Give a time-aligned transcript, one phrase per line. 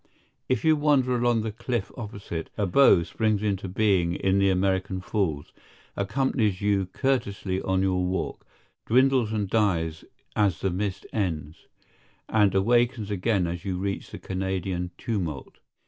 [0.49, 4.99] If you wander along the cliff opposite, a bow springs into being in the American
[4.99, 5.53] Falls,
[5.95, 8.43] accompanies you courteously on your walk,
[8.87, 10.03] dwindles and dies
[10.35, 11.67] as the mist ends,
[12.27, 15.59] and awakens again as you reach the Canadian tumult.